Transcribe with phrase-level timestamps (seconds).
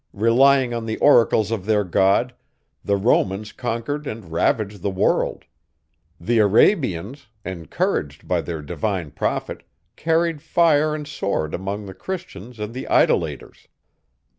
[0.17, 2.33] Relying on the oracles of their God,
[2.83, 5.45] the Romans conquered and ravaged the world.
[6.19, 9.61] The Arabians, encouraged by their divine prophet,
[9.95, 13.67] carried fire and sword among the Christians and the idolaters.